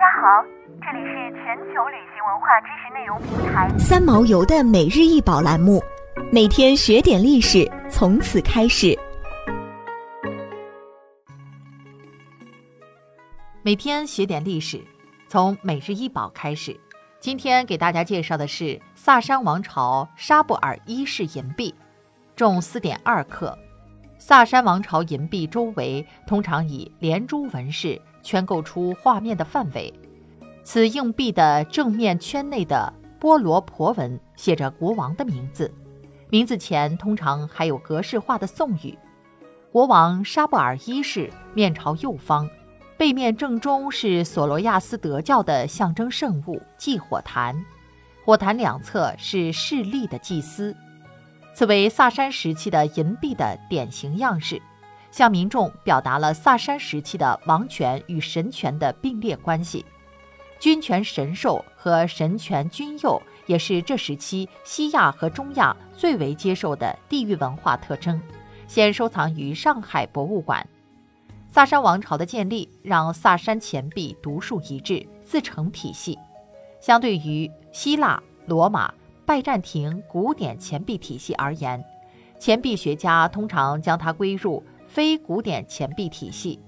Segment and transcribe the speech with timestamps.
[0.00, 0.42] 家好，
[0.80, 5.78] 这里是全球旅行文化知识内容平台三毛游的每日一宝栏目，
[6.32, 8.98] 每天学点历史，从此开始。
[13.60, 14.82] 每天学点历史，
[15.28, 16.74] 从每日一宝开始。
[17.18, 21.74] 今天给大家介绍的是萨珊王朝沙布尔一世银币，
[22.34, 23.54] 重四点二克。
[24.16, 29.92] 萨珊王朝银币周围通常以连珠纹饰圈构出画面的范围。
[30.62, 35.72] 此硬币的正面圈内的波罗婆纹写着国王的名字，
[36.28, 38.96] 名字前通常还有格式化的颂语。
[39.72, 42.48] 国王沙布尔一世面朝右方，
[42.96, 47.64] 背面正中是索罗亚斯德教的象征圣物祭火坛，
[48.24, 50.76] 火坛两侧是势力的祭司。
[51.54, 54.60] 此为萨珊时期的银币的典型样式，
[55.10, 59.84] 向民众表达了萨珊时期的王权与神权的并列关系。
[60.58, 68.20] 君权神授和神权君佑也是这时期西亚和中亚最为接受的地域文化特征，
[68.66, 70.66] 现收藏于上海博物馆。
[71.48, 76.18] 萨珊王朝的建立让萨珊钱币独树一帜，自成体系，
[76.80, 78.92] 相对于希腊、罗马。
[79.26, 81.84] 拜占庭古典钱币体系而言，
[82.40, 84.60] 钱币学家通常将它归入
[84.92, 86.58] 非古典钱币体系，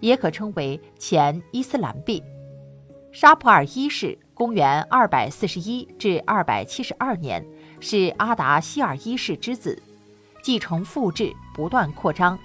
[0.00, 2.22] 也可称为前伊斯兰币。
[3.12, 7.46] 沙普尔一世（公元241至272年）
[7.80, 9.78] 是阿达希尔一世之子，
[10.42, 12.38] 继承父制，不断扩张。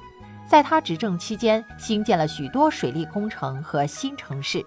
[0.49, 4.65] 在他执政期间，兴建了许多水利工程和新城市，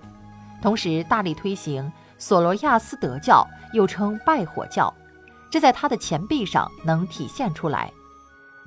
[0.62, 1.92] 同时大力推行。
[2.17, 4.92] 索罗亚斯德教又称拜火教，
[5.51, 7.92] 这在他的钱币上能体现出来。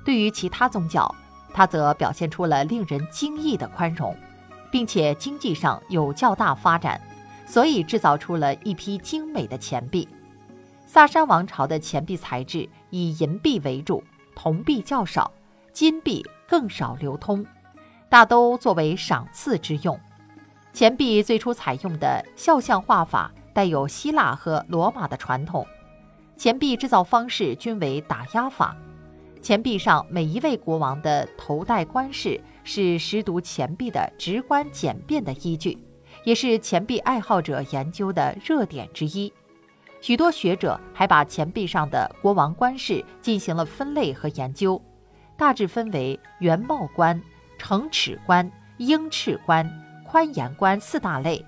[0.04, 1.12] 对于其他宗教，
[1.52, 4.16] 他则表现出了令人惊异的宽容，
[4.70, 7.00] 并且经济上有较大发展，
[7.46, 10.08] 所以制造出了一批精美的钱币。
[10.86, 14.02] 萨珊王朝的钱币材质以银币为主，
[14.34, 15.30] 铜币较少，
[15.72, 17.44] 金币更少流通，
[18.08, 19.98] 大都作为赏赐之用。
[20.72, 23.30] 钱币最初采用的肖像画法。
[23.54, 25.66] 带有希腊和罗马的传统，
[26.36, 28.76] 钱币制造方式均为打压法。
[29.48, 35.78] 钱币上每一位国王的头戴冠饰是识读钱币的直观简便的依据，
[36.22, 39.32] 也是钱币爱好者研究的热点之一。
[40.02, 44.78] 许多学者还把钱币上的国王冠饰进行了分类和研究，
[45.34, 47.18] 大致分为圆帽冠、
[47.56, 49.66] 城齿冠、鹰翅冠、
[50.04, 51.42] 宽檐冠四大类。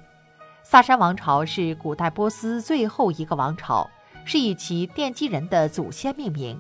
[0.63, 3.91] 萨珊王朝是古代波斯最后一个王朝，
[4.25, 6.59] 是以其奠基人的祖先命名。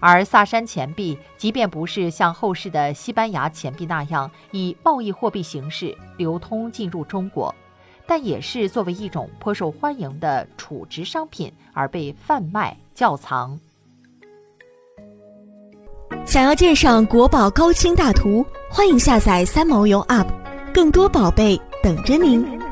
[0.00, 7.54] 而萨珊钱币，即便不是像后世的西班牙钱币那样以贸易货币形式流通进入中国，
[8.06, 13.58] 但也是作为一种颇受欢迎的储值商品而被贩卖窖藏。
[16.26, 20.26] 想要鉴赏国宝高清大图，欢迎下载三毛游 App，
[20.72, 22.63] 更多宝贝等着您。